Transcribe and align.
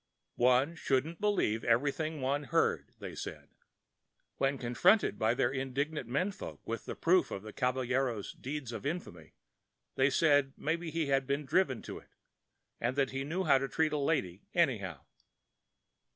One 0.37 0.73
shouldn't 0.73 1.21
believe 1.21 1.63
everything 1.63 2.21
one 2.21 2.45
heard, 2.45 2.95
they 2.97 3.13
said. 3.13 3.49
When 4.37 4.57
confronted 4.57 5.19
by 5.19 5.35
their 5.35 5.51
indignant 5.51 6.07
men 6.07 6.31
folk 6.31 6.59
with 6.65 6.89
proof 7.01 7.29
of 7.29 7.43
the 7.43 7.53
caballero's 7.53 8.33
deeds 8.33 8.71
of 8.71 8.83
infamy, 8.83 9.35
they 9.93 10.09
said 10.09 10.53
maybe 10.57 10.89
he 10.89 11.05
had 11.09 11.27
been 11.27 11.45
driven 11.45 11.83
to 11.83 11.99
it, 11.99 12.09
and 12.79 12.95
that 12.95 13.11
he 13.11 13.23
knew 13.23 13.43
how 13.43 13.59
to 13.59 13.67
treat 13.67 13.93
a 13.93 13.99
lady, 13.99 14.47
anyhow. 14.55 15.05